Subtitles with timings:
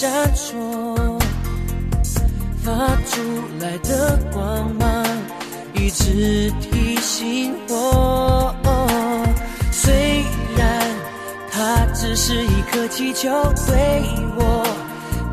[0.00, 0.56] 闪烁
[2.64, 2.72] 发
[3.04, 3.20] 出
[3.60, 5.04] 来的光芒，
[5.74, 8.50] 一直提醒我。
[9.70, 10.24] 虽
[10.56, 10.88] 然
[11.50, 13.28] 它只是一颗气球，
[13.66, 14.02] 对
[14.38, 14.66] 我，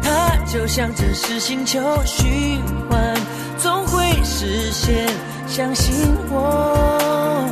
[0.04, 3.16] 它就像真实星球，循环
[3.58, 5.08] 总会实现。
[5.48, 5.94] 相信
[6.30, 7.48] 我，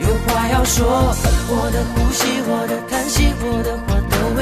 [0.00, 0.84] 有话要说，
[1.48, 3.93] 我的呼吸，我的叹息，我的。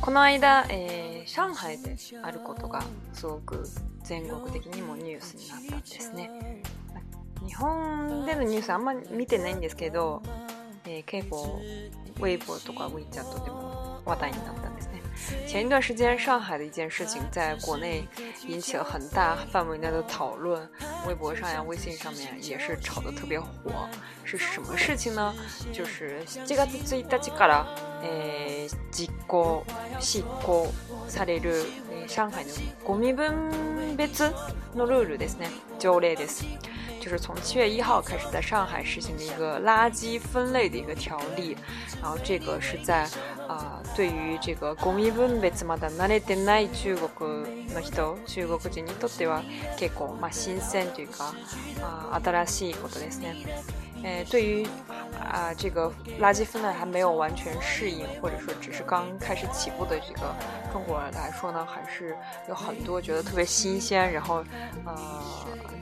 [0.00, 2.82] この間、えー、上海であることが
[3.12, 3.64] すごく
[4.04, 6.62] 全国的にもニュースになったんですね
[7.46, 10.22] 日本でのニュースあんまり見てないんですけど、
[10.86, 11.60] えー、結構
[12.20, 15.02] Weibo とか WeChat でも話題になったんですね
[15.52, 18.08] 前一段時間上海的一件事情在国内
[18.46, 20.62] 引起了很大范围内的讨论，
[21.08, 23.48] 微博上呀、微信上面也是炒得特别火。
[24.24, 25.34] 是什么事情呢？
[25.72, 27.66] 就是这个最大这个了。
[28.02, 29.64] えー、実行
[30.00, 30.72] 執行
[31.08, 31.54] される、
[31.92, 32.52] えー、上海の
[32.84, 34.30] ゴミ分別
[34.74, 36.44] のルールですね条例です。
[37.00, 41.56] 就是从七月一号开始，在上海实行的一个垃圾分类的一个条例，
[42.02, 43.04] 然后这个是在
[43.46, 49.42] 啊、呃，对于这个ゴミ分別まだ慣れてない中国の人、中国人にとっては
[49.78, 51.32] 結構まあ新鮮というか、
[51.80, 53.36] あ新しいことですね。
[54.04, 54.64] 呃，对于
[55.20, 60.20] 啊这个垃圾分类还没有完全适应，或者说只是刚开始起步的这个
[60.72, 62.16] 中国人来说呢，还是
[62.48, 64.44] 有很多觉得特别新鲜，然后
[64.86, 64.96] 呃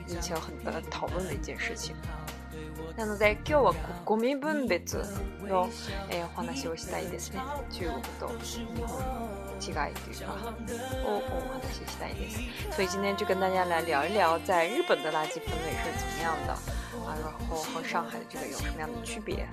[0.07, 1.95] 引起了很大的讨论的一件事情。
[2.95, 3.77] 那么在讲我，垃
[4.19, 5.05] 圾分类的，
[6.09, 7.39] 呃，話をしたいですね。
[7.69, 9.46] 中国と日本。
[9.59, 10.35] 奇怪一点吧，
[11.03, 16.55] 哦哦，很奇谢一点，所以今天就跟大家来聊一聊，在日本的垃圾分类是怎么样的，
[17.05, 19.47] 然后和上海的这个有什么样的区别。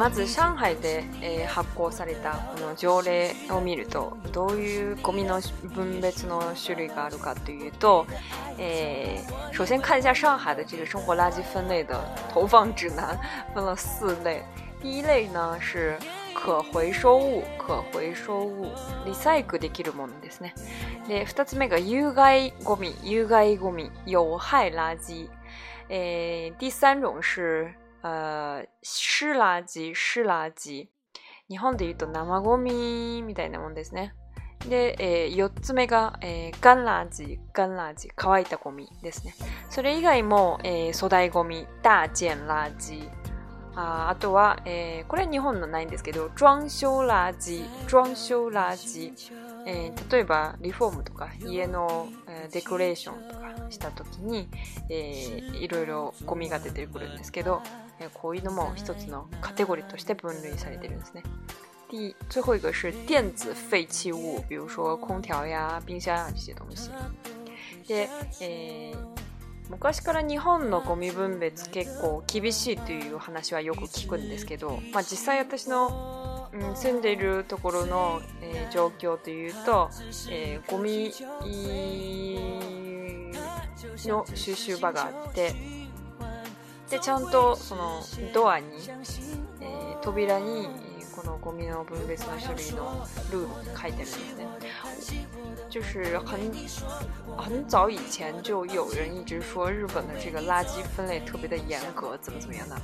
[0.00, 5.42] まず上海で、えー、発行されたこの条例を見るとどういうゴミの
[5.74, 8.06] 分別の種類があるかというと、
[8.56, 12.00] えー、首先看一下上海的这个生活垃圾分类的
[12.32, 13.14] 投放指南，
[13.54, 14.42] 分了四类。
[14.80, 15.98] 第一类呢是
[16.32, 18.70] 可回收物、可回收物、
[19.04, 20.54] リサイクルできるものですね。
[21.08, 25.28] で、二つ目が有害ゴミ、有害ゴミ、有害垃圾。
[25.90, 30.86] えー、第三种是あ湿垃圾、湿垃圾。
[31.50, 34.14] 日本で言うと生ゴミみたいなもんですね。
[34.68, 39.34] で、えー、4つ目が、えー、ガンラージ、ガンラージ、乾いたゴミですね。
[39.68, 43.08] それ以外も、えー、粗大ゴミ、大件ラージ。
[43.74, 49.12] ああとは、えー、これ日本のないんですけど、装修ラージ、装修ラージ。
[49.66, 54.48] えー、例えば、リフォームとか、家の、えー、デコレーションとかした時に、
[54.88, 57.62] えー、いろいろゴミが出てくるんですけど、
[58.08, 61.22] こういうのも一つのカテゴリーとして分類されてるんですね。
[61.92, 66.90] 第最後一个是电子废棄物，比如说空調や冰箱や这些东西。
[67.88, 68.08] で、
[68.40, 68.94] えー、
[69.68, 79.88] 昔から日本のゴミ分別結構厳しいという話はよく聞くんですけど、まあ、実際私の、うん、住んでいるところの、えー、状況というと、
[80.30, 81.12] えー、ゴミ
[84.06, 85.79] の収集場があって。
[86.90, 86.98] 就
[95.80, 96.40] 是很
[97.38, 102.74] 很早以前就有人一直说日本的这个垃圾分类特别的严格，怎么怎么样的。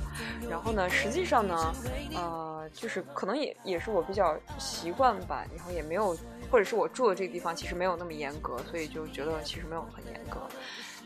[0.49, 1.75] 然后呢，实际上呢，
[2.15, 6.15] 呃，就是可能也也是我比较习惯吧，然后也没有，
[6.49, 10.39] 或者是我住的这个地方其实没有那么严格，所以就觉得其实没有很严格。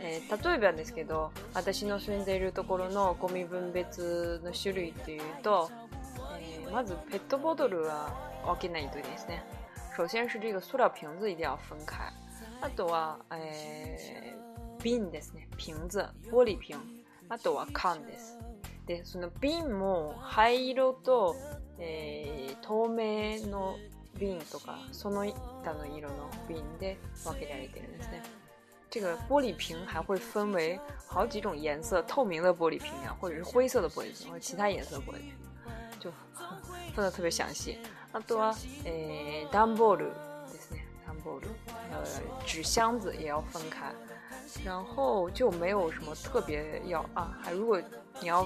[0.04, 5.70] えー、例えばですけど私の住んでいるところのゴミ分別の種類っていうと、
[6.64, 8.10] えー、まずペットボトルは
[8.46, 9.44] 分けないとですね
[9.96, 12.00] 首先是这个塑料瓶子一定要分开
[12.62, 16.00] あとは、えー、瓶ですね瓶子
[16.32, 16.78] 玻璃瓶
[17.30, 18.40] あとは缶です
[18.88, 21.36] でその瓶も灰色と、
[21.78, 23.76] えー、透明の
[24.18, 25.26] 瓶とかその
[25.64, 28.24] 他の色の瓶で分けられてるんですね
[28.92, 30.78] 这个玻璃瓶还会分为
[31.08, 35.32] 好几种颜色，透明的玻璃瓶啊，或者是灰色的玻璃瓶，或者其他颜色玻璃，瓶，
[35.98, 36.12] 就
[36.94, 37.80] 分的特别详细。
[38.12, 38.38] 啊，对，
[38.84, 40.08] 诶，ダンボール，
[41.08, 41.40] ダンボ
[41.90, 42.04] 呃，
[42.46, 43.94] 纸箱子也要分开。
[44.66, 47.82] 然后就没有什么特别要啊，还如果
[48.20, 48.46] 你要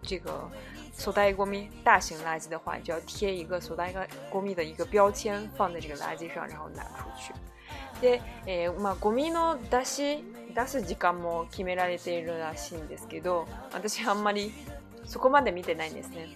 [0.00, 0.48] 这个
[0.92, 7.32] 所带一锅米大型垃圾的话，就要贴一个带一个锅米的一个标签，放在这个垃圾上，然后拿出去。
[8.00, 10.24] で、えー、まあ、ゴミの出し
[10.54, 14.52] 出す時間も決められているらしいんですけど私あんまり
[15.06, 16.28] そこまで見てないんですね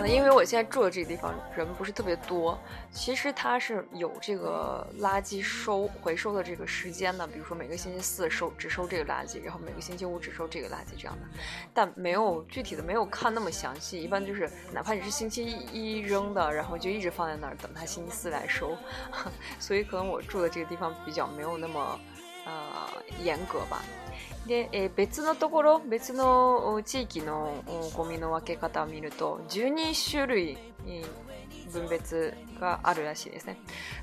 [0.00, 2.58] 那因为我现在住的这个地方人不是特别多，
[2.90, 11.26] 其实它是有这个垃圾收回收的这个时间的，比如说每个星期四收只收这个垃圾，然后每个星期五只收这个垃圾这样的，
[11.72, 18.76] 但没有具体的，没有看那么详细，一般就是哪怕你是星期一扔的，然后就一直放在那儿等他星期四来收，
[19.58, 22.00] 所以可能我住的这个地方比较没有那么
[22.44, 22.88] 呃
[23.22, 23.82] 严格吧。
[24.46, 27.64] で、えー、別のところ別の地域の
[27.96, 30.58] ゴミの分け方を見ると12種類、
[31.72, 33.58] 分別があるらしいですね。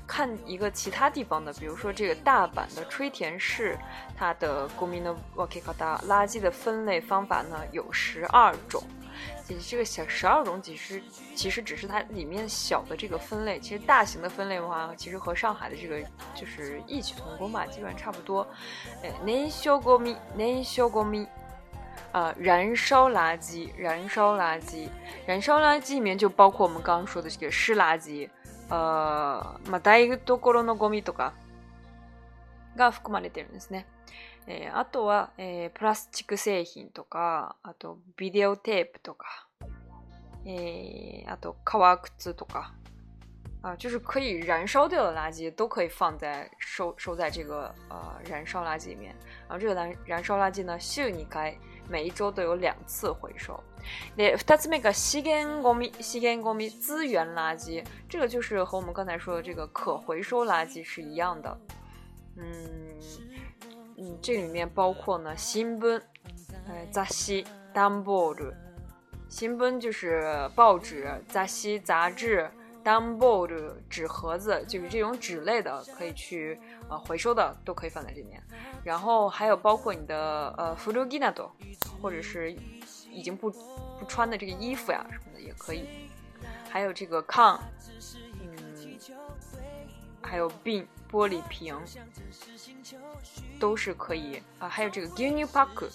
[0.06, 3.78] 看一个其他地方的，比如说这个大阪的吹田市，
[4.16, 8.82] 它的ゴミの分け方、垃圾的分类方法呢有十二种。
[9.60, 11.02] 这个小十二种，其实
[11.34, 13.58] 其实只是它里面小的这个分类。
[13.58, 16.00] 其实大型的分类的话，其实和上海的这个
[16.34, 18.46] 就是异曲同工吧，基本差不多。
[19.02, 21.26] 诶，那小果米，那小果米
[22.12, 24.88] 啊，燃烧垃圾，燃烧垃圾，
[25.26, 28.28] 燃烧垃圾里面就包括我们刚刚说的这个湿垃圾。
[28.68, 31.34] 呃，ま大分ところのゴミとか
[32.74, 33.84] が含まれてるんですね。
[34.42, 34.42] 啊，后是塑料制品，和后是视频带，和后是皮鞋，
[42.42, 42.70] 和
[43.78, 49.14] 就是可以燃烧掉的垃圾，都可以放在收收在这个呃燃烧垃圾里面。
[49.48, 51.56] 然后这个燃燃烧垃圾呢，小你该
[51.88, 53.56] 每一周都有两次回收。
[54.16, 61.56] 那第二面个细干果米，细干果米资源垃圾，这个就是和我们刚才说的这个可回收垃圾是一样的。
[62.36, 62.98] 嗯。
[63.98, 66.00] 嗯，这里面包括呢，新闻，
[66.66, 67.44] 呃，杂西
[67.74, 68.44] d o w b o r d
[69.28, 72.50] 新闻就是报纸，杂西杂志
[72.82, 76.58] d o w b o r d 纸盒子，就是这种纸类的可以去
[76.88, 78.42] 呃回收的都可以放在这边。
[78.82, 81.50] 然后还有包括你的呃，服装衣架都，
[82.00, 82.52] 或者是
[83.10, 85.84] 已经不不穿的这个衣服呀什么的也可以。
[86.68, 87.58] 还有这个炕，
[88.40, 88.56] 嗯，
[90.22, 90.86] 还有病。
[91.12, 91.76] 玻璃瓶
[93.60, 95.90] 都是可以啊，还有这个 guinea park，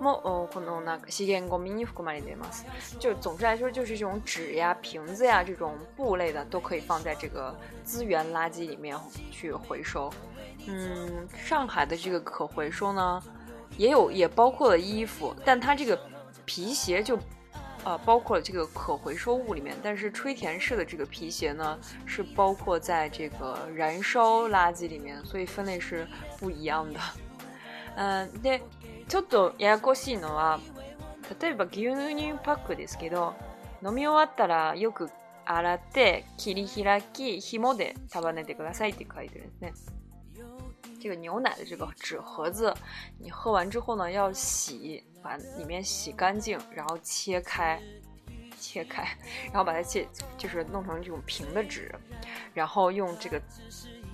[0.00, 0.48] 莫哦
[2.98, 8.98] 就总之来说就是这种纸呀、瓶子呀、这种布类的都可以放在这个资源垃圾里面
[9.30, 10.12] 去回收。
[10.66, 13.22] 嗯，上海的这个可回收呢，
[13.78, 15.98] 也有也包括了衣服，但它这个
[16.44, 17.16] 皮鞋就。
[17.86, 26.04] 啊，包括这个可回收物里面，但是吹填式的这个皮鞋呢，是包括在这个燃烧垃圾里面，所以分类是
[26.40, 26.98] 不一样的。
[27.96, 28.60] 啊，で
[29.06, 30.58] ちょっとややこしいのは、
[31.40, 33.32] 例えば牛乳パックですけど、
[33.84, 35.08] 飲み終わったらよく
[35.44, 39.72] 洗って切り開き紐で束ねてくださいって書いてるんですね。
[41.00, 42.74] 这个牛奶这个纸盒子，
[43.20, 45.04] 你喝完之后呢要洗。
[45.26, 47.82] 把里面洗干净，然后切开，
[48.60, 49.02] 切开，
[49.46, 50.06] 然后把它切，
[50.38, 51.92] 就是弄成这种平的纸，
[52.54, 53.42] 然后用这个，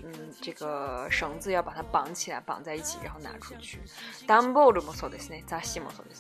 [0.03, 3.79] 嗯，这个绳子要把它绑起来，绑在一起，然后拿出去。
[4.27, 6.11] dumpold 么说的，内咋写么说的，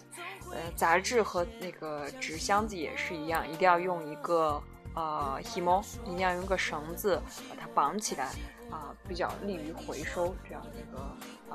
[0.55, 4.63] 呃，杂志和那个纸箱子也是一样，一定要用一个
[4.95, 7.19] 呃 h m o 一定要用个绳子
[7.49, 8.27] 把它绑起来
[8.71, 11.01] 啊，比较利于回收这样的一个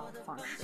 [0.01, 0.63] 啊方式。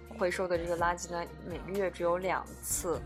[0.21, 3.01] 回收的这个垃圾呢，每个月只有两次。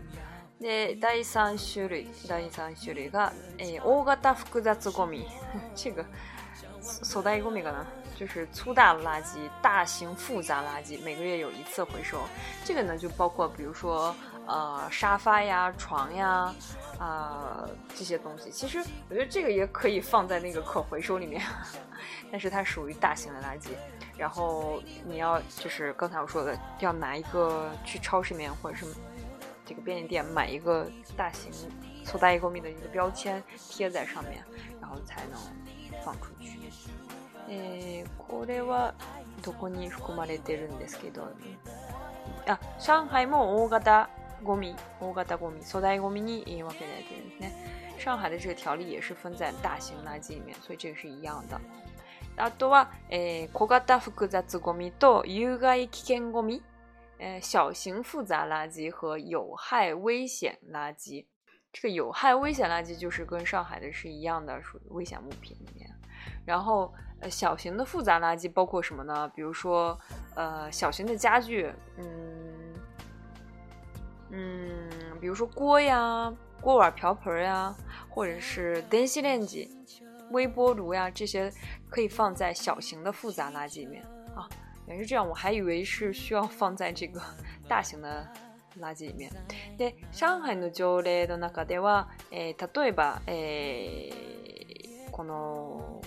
[0.58, 5.24] 那第三种类，第三种类，个，大型复杂垃圾，
[5.82, 6.04] 这个
[6.82, 12.18] 所谓“大”意，顾名革呢，就是粗大垃圾、大型复杂垃圾，每个月有一次回收。
[12.66, 14.14] 这个呢，就包括，比如说。
[14.46, 16.54] 呃，沙发呀，床呀，
[17.00, 18.78] 啊，这些东西，其实
[19.10, 21.42] 我觉得这个也可以放在那个可回收里面，
[22.30, 23.70] 但是它属于大型的垃圾，
[24.16, 28.86] 然后你要就是刚才我说的，要拿一个去超市里面或者是
[29.64, 30.86] 这个便利店买一个
[31.16, 31.50] 大型，
[32.04, 34.40] 粗大一公米的一个标签贴在上面，
[34.80, 35.40] 然后才能
[36.04, 36.50] 放出去。
[37.48, 38.92] え、これは
[39.42, 41.26] どこに含まれてるんですけど、
[42.46, 44.08] あ、上海も大型。
[44.42, 46.42] 国民，五个大国民，所在国民呢？
[46.46, 46.88] 因为垃圾分
[47.40, 47.52] 类，
[47.96, 51.60] 那上海的这个条例也是分在大型垃圾里面，所以这个是一样的。
[52.36, 53.90] 然后是呃，小型复杂垃
[54.48, 56.64] 圾和有害危险垃圾。
[57.18, 61.24] 呃，小型复杂垃圾和有害危险垃圾，
[61.72, 65.88] 这个有害危险垃圾就是跟上海的是一样的，属于危险物品里面。
[66.44, 69.26] 然后呃，小型的复杂垃圾包括什么呢？
[69.34, 69.98] 比如说
[70.34, 72.55] 呃，小型的家具，嗯。
[74.36, 74.86] 嗯，
[75.18, 77.74] 比如说锅呀、锅碗瓢盆呀，
[78.10, 79.34] 或者是电磁炉、
[80.30, 81.50] 微波炉呀，这些
[81.88, 84.46] 可以放在小型的复杂垃圾里面啊。
[84.86, 87.20] 也是这样，我还以为是需要放在这个
[87.66, 88.28] 大型的
[88.78, 89.32] 垃圾里面。
[89.78, 94.12] え、上海の条例の中では、え、例えば、え、
[95.10, 96.02] この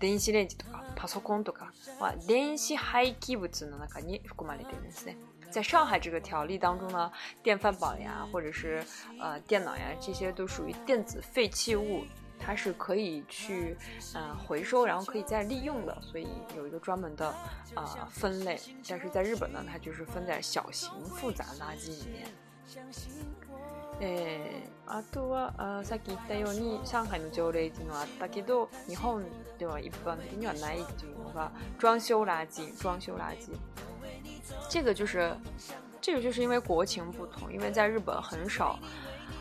[0.00, 5.16] 電子レンジとか、パソコンとかは電子廃棄物の中に含まれているんですね。
[5.54, 7.08] 在上海这个条例当中呢，
[7.40, 8.82] 电饭煲呀，或者是
[9.20, 12.02] 呃电脑呀，这些都属于电子废弃物，
[12.40, 13.76] 它是可以去
[14.14, 17.32] 呃回收，然后可以再利用的，所以有一个专门的
[17.76, 18.58] 呃分类。
[18.88, 22.26] 但是在日本呢，它就是分在小型复杂垃圾里面。
[24.00, 29.22] え、あとは、あさっき言ったように、上海の条例にもあったけど、日本
[29.56, 33.52] では一般的に、原来就是装修垃圾，装修垃圾。
[34.68, 35.36] 这个就是，
[36.00, 38.78] 这个就是因为国情不同，因为在日本很少，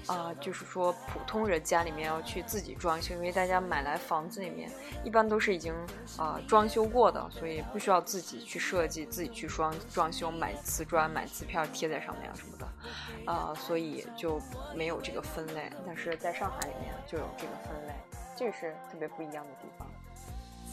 [0.08, 4.70] 啊，就是说普通人家里面要去自己装修，因为大家买来房子里面
[5.04, 5.74] 一般都是已经
[6.18, 14.40] 啊装修过的，所以不需要自己去设计、自己去装装修，买瓷砖、买瓷片贴在上面啊什么的，啊，所以就
[14.76, 15.72] 没有这个分类。
[15.86, 17.94] 但是在上海里面就有这个分类，
[18.38, 19.88] 这是特别不一样的地方。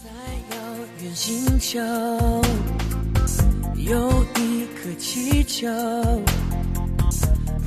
[0.04, 0.62] 在遥
[1.02, 2.89] 远星球。
[3.90, 5.66] 有一颗气球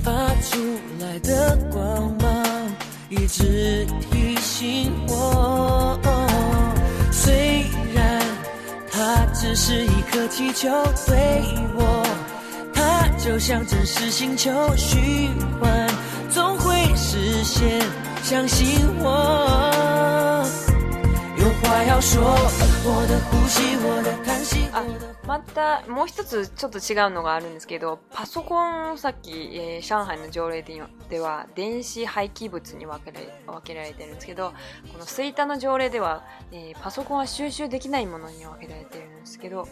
[0.01, 0.10] 发
[0.42, 2.46] 出来的光芒，
[3.10, 6.00] 一直提醒我。
[7.12, 7.63] 虽
[7.94, 8.22] 然
[8.89, 10.70] 它只是一颗气球，
[11.06, 11.42] 对
[11.75, 12.06] 我，
[12.74, 15.27] 它就像真实星球，虚
[15.60, 15.89] 幻
[16.30, 17.70] 总会实现，
[18.24, 18.65] 相信
[19.00, 20.23] 我。
[21.88, 34.53] 要说我的呼吸我的叹息我的またもう一つちょっと違うのがあるんですけどパソコンさっき、えー、上海の条例では電子廃棄物に分けられ分けられてるんですけど
[34.93, 39.67] この水田の条例では、えー、パソコンは収集できないものに分けられてるんですけど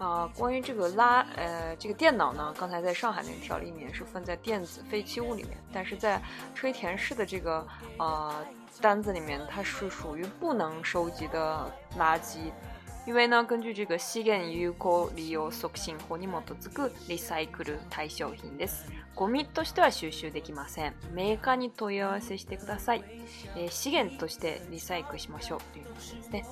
[0.00, 6.20] 啊、呃，关于这个拉呃这个电脑呢，刚才在上海那个条例里面是分在电子废棄物里面，但是在
[6.56, 7.64] 吹田市的这个
[8.00, 8.34] 呃
[8.80, 12.50] 单子里面它是属于不能收集的垃圾。
[13.04, 18.88] 因为呢，根据这个資源有効利用促進法に基づくリサイクル対象品です。
[19.16, 20.94] ゴミとしては収集できません。
[21.12, 23.04] メーカーに問い合わせしてください。
[23.56, 26.44] えー、資源としてリサイクルしましょうということですね。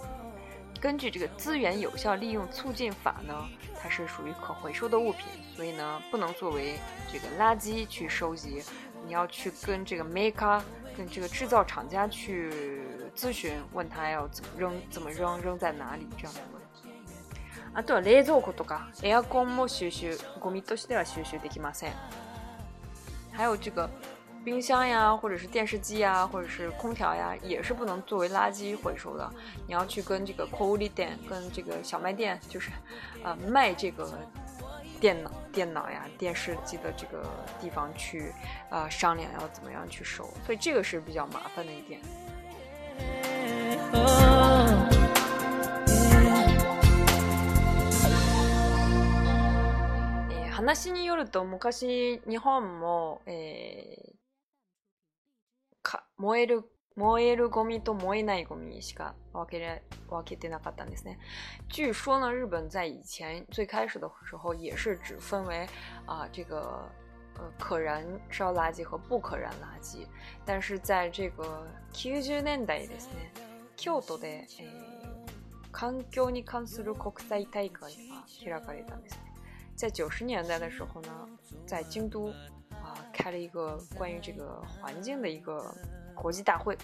[0.83, 3.49] 根据这个资源有效利用促进法呢，
[3.81, 6.75] 它是属于可回收的物品，所以呢，不能作为
[7.12, 8.61] 这个垃圾去收集。
[9.07, 10.61] 你要去跟这个 maker
[11.09, 12.78] 这个制造厂家去
[13.16, 16.07] 咨询，问他要怎么扔，怎么扔，扔在哪里？
[16.16, 16.61] 这样的问。
[16.61, 17.38] 题。
[17.73, 21.87] 啊，对，来做这个，也要光摸学学，光摸多学点学学得起嘛噻。
[23.33, 23.88] 还有这个
[24.45, 29.30] 冰箱呀，或者是电视机呀，或者是空调呀，也是不能作为垃圾回收的。
[29.69, 32.71] 你要去跟这个 c o 库利店，跟这个小卖店，就是，
[33.23, 34.09] 呃，卖这个。
[35.00, 37.26] 电脑、电脑呀、电视机的这个
[37.59, 38.30] 地方去，
[38.69, 42.00] 啊，商量要怎么样去收，所以这个是比较麻烦的一点。
[50.62, 53.97] 話によると、昔日本も、え、
[55.83, 56.71] か燃える。
[56.97, 61.18] 燃えるゴミと燃えないゴミしか分けれ分けてなかったんですね。
[61.68, 65.66] 据说呢，日本在以前最开始的时候也是只分为
[66.06, 66.85] 啊这个
[67.38, 70.04] 呃可燃烧垃圾和不可燃垃圾。
[70.44, 73.30] 但是在这个去年のねですね，
[73.76, 74.47] 京都で
[75.73, 77.88] 環境に関する国際大会が
[78.26, 79.30] 開かれたんですね。
[79.76, 81.28] 在十年的时候呢，
[81.64, 82.28] 在京都
[82.82, 85.73] 啊开了一个关于这个环境的一个。
[86.21, 86.77] 国际大会，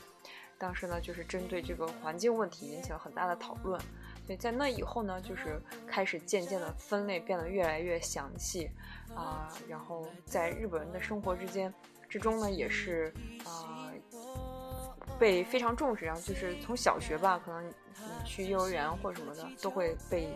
[0.58, 3.78] 当时呢就是针对这个环境问题引起了很大的讨论，
[4.26, 8.70] 所以在那以后呢，就是开始渐渐的分类变得越来越详细，
[9.14, 11.72] 啊，然后在日本人的生活之间
[12.08, 13.12] 之中呢也是
[13.44, 13.92] 啊
[15.18, 17.72] 被非常重视，然后就是从小学吧，可能你
[18.24, 20.28] 去幼儿园或什么的都会被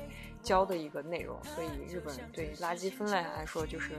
[0.42, 3.92] 教的一个内容，所以日本人对垃圾分类来说就是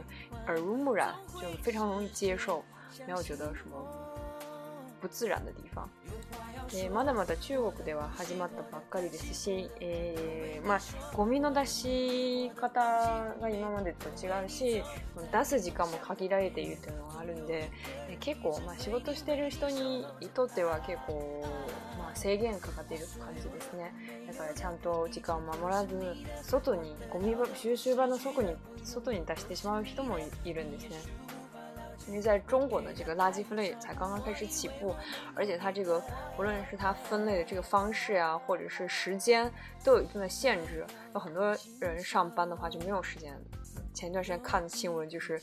[0.45, 2.63] 耳濡目染，就非常容易接受，
[3.07, 4.10] 没有觉得什么。
[5.01, 5.89] 不自然的地方。
[6.71, 10.79] でまだまだ中国では始まったばっかりですし、えー、まあ、
[11.13, 12.79] ゴミの出し方
[13.41, 14.81] が今までと違うし
[15.33, 17.69] 出す時間も限られているというのがあるんで
[18.21, 21.43] 結構、まあ、仕事してる人にとっては結構、
[21.97, 23.93] まあ、制限かかっている感じですね
[24.27, 25.93] だからちゃんと時間を守らず
[26.41, 30.95] 外にゴミ収集場の外に外に出してしまう人もいるんですね。
[32.07, 34.95] 因为在中国呢，这个垃圾分类才刚刚开始起步，
[35.35, 36.01] 而且它这个
[36.37, 39.51] 无论是它分类的这个方式呀，或者是时间，
[39.83, 40.85] 都有一定的限制。
[41.13, 43.37] 有很多人上班的话就没有时间。
[43.93, 45.41] 前一段时间看新闻，就是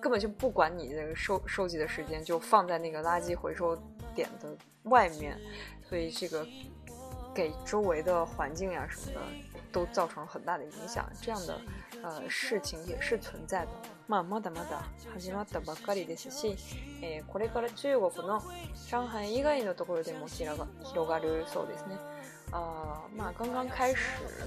[0.00, 3.76] 根本就不管你那个收收集的时间，就放在那个垃圾回收
[4.14, 5.36] 点的外面，
[5.88, 6.46] 所以这个
[7.34, 9.55] 给周围的环境呀什么的。
[9.72, 11.60] 都造成了很大的影响，这样的
[12.02, 13.70] 呃事情也是存在的。
[14.08, 14.78] まあまだまだ、
[15.18, 16.56] 始まったばかりですし、
[17.02, 18.40] えこれから中国の
[18.90, 21.96] 上海以外のところでもが広がるそうですね。
[22.52, 23.98] あまあ刚刚开始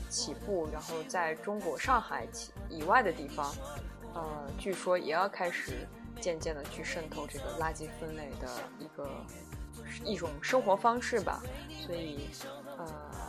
[0.10, 2.28] 起步，然后在中国上海
[2.70, 3.54] 以外的地方，
[4.14, 5.86] 呃，据说也要开始
[6.22, 8.48] 渐渐的去渗透这个垃圾分类的
[8.80, 9.10] 一个
[10.06, 11.42] 一种生活方式吧。
[11.86, 12.30] 所以，
[12.78, 13.29] 呃。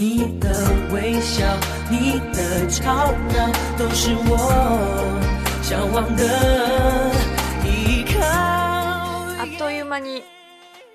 [0.00, 0.08] あっ
[9.58, 10.22] という間に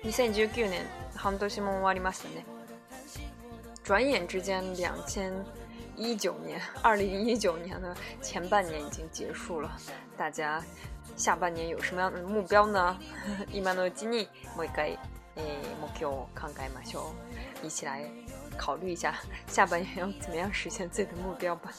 [0.04, 2.44] 2019年半年も終わりましたね。
[3.84, 4.40] ジャイア2019年、
[5.94, 6.58] 2019年的前
[8.34, 9.70] 半年已经结束了。
[10.18, 10.60] 大家
[11.16, 12.98] 下半年有什么样的目标呢？
[13.54, 14.98] 今の一ちにもう一回。
[15.36, 15.44] 诶，
[15.82, 17.14] 我叫康改马修，
[17.62, 18.02] 一起来
[18.56, 21.70] 考虑一下下半年要怎么样实现自己的目标吧。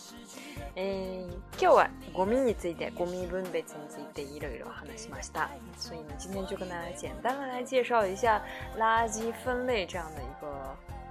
[0.76, 5.50] 诶， 今日はごみについて、ごみ分別についていろいろ話しました。
[5.76, 8.41] 所以呢，今天就跟大家简单的来介绍一下
[8.78, 10.48] 垃圾分类这样的一个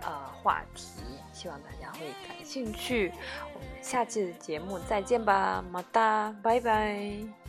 [0.02, 0.87] 呃话题，
[1.32, 3.11] 希望大家会感兴趣。
[3.54, 7.45] 我们下期的节目再见吧，么哒，拜拜。